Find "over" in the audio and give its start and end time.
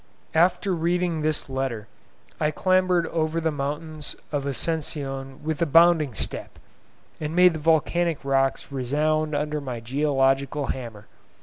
3.05-3.39